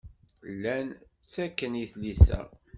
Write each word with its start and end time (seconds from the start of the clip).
Llan 0.53 0.87
ttekken 1.23 1.73
i 1.83 1.85
tlisa. 1.93 2.41